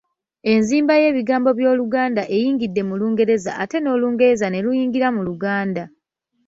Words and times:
Enzimba 0.53 0.93
y’ebigambo 1.01 1.49
by’Oluganda 1.59 2.23
eyingidde 2.35 2.81
mu 2.89 2.95
Lungereza 2.99 3.51
ate 3.63 3.77
n’Olungereza 3.81 4.47
ne 4.49 4.59
luyingira 4.65 5.07
mu 5.15 5.21
Luganda. 5.27 5.83